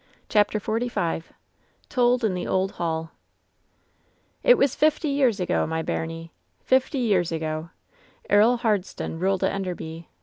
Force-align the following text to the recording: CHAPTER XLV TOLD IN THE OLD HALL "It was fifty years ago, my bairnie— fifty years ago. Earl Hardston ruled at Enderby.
CHAPTER 0.29 0.59
XLV 0.59 1.25
TOLD 1.87 2.23
IN 2.23 2.33
THE 2.33 2.47
OLD 2.47 2.71
HALL 2.71 3.11
"It 4.41 4.57
was 4.57 4.73
fifty 4.73 5.09
years 5.09 5.39
ago, 5.39 5.67
my 5.67 5.83
bairnie— 5.83 6.31
fifty 6.65 6.97
years 6.97 7.31
ago. 7.31 7.69
Earl 8.27 8.57
Hardston 8.57 9.19
ruled 9.19 9.43
at 9.43 9.51
Enderby. 9.53 10.07